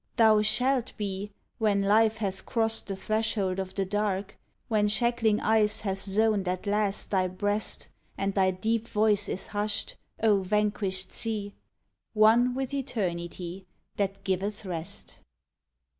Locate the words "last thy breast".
6.65-7.87